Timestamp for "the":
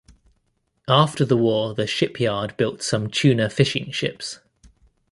1.25-1.37, 1.75-1.85